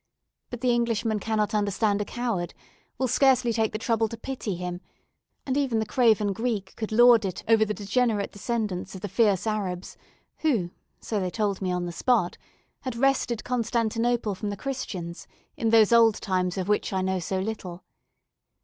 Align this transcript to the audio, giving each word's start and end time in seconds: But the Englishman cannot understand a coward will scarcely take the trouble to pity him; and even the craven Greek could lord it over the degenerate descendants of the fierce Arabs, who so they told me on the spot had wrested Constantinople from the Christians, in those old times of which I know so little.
But 0.49 0.61
the 0.61 0.71
Englishman 0.73 1.19
cannot 1.19 1.53
understand 1.53 2.01
a 2.01 2.05
coward 2.05 2.55
will 2.97 3.07
scarcely 3.07 3.53
take 3.53 3.71
the 3.71 3.77
trouble 3.77 4.07
to 4.07 4.17
pity 4.17 4.55
him; 4.55 4.81
and 5.45 5.55
even 5.55 5.77
the 5.77 5.85
craven 5.85 6.33
Greek 6.33 6.75
could 6.75 6.91
lord 6.91 7.23
it 7.23 7.43
over 7.47 7.63
the 7.63 7.73
degenerate 7.75 8.31
descendants 8.31 8.95
of 8.95 9.01
the 9.01 9.07
fierce 9.07 9.45
Arabs, 9.45 9.97
who 10.37 10.71
so 11.01 11.19
they 11.19 11.29
told 11.29 11.61
me 11.61 11.71
on 11.71 11.85
the 11.85 11.91
spot 11.91 12.39
had 12.79 12.95
wrested 12.95 13.43
Constantinople 13.43 14.33
from 14.33 14.49
the 14.49 14.57
Christians, 14.57 15.27
in 15.55 15.69
those 15.69 15.93
old 15.93 16.15
times 16.15 16.57
of 16.57 16.67
which 16.67 16.91
I 16.91 17.03
know 17.03 17.19
so 17.19 17.37
little. 17.39 17.83